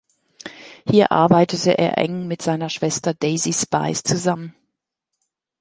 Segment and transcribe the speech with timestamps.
[0.89, 4.55] Hier arbeitete er eng mit seiner Schwester Daisy Spies zusammen.